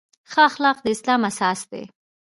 [0.31, 1.83] ښه اخلاق د اسلام اساس دی.